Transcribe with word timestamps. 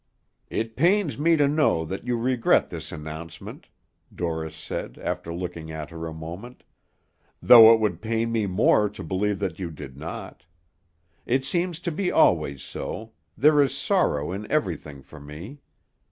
"It 0.49 0.75
pains 0.75 1.19
me 1.19 1.35
to 1.35 1.47
know 1.47 1.85
that 1.85 2.07
you 2.07 2.17
regret 2.17 2.71
this 2.71 2.91
announcement," 2.91 3.67
Dorris 4.11 4.55
said, 4.55 4.97
after 4.97 5.31
looking 5.31 5.69
at 5.71 5.91
her 5.91 6.07
a 6.07 6.11
moment, 6.11 6.63
"though 7.39 7.71
it 7.71 7.79
would 7.79 8.01
pain 8.01 8.31
me 8.31 8.47
more 8.47 8.89
to 8.89 9.03
believe 9.03 9.37
that 9.37 9.59
you 9.59 9.69
did 9.69 9.95
not. 9.97 10.43
It 11.27 11.45
seems 11.45 11.77
to 11.81 11.91
be 11.91 12.11
always 12.11 12.63
so; 12.63 13.11
there 13.37 13.61
is 13.61 13.77
sorrow 13.77 14.31
in 14.31 14.51
everything 14.51 15.03
for 15.03 15.19
me. 15.19 15.59